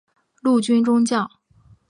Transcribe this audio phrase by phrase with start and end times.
[0.41, 1.29] 陆军中将。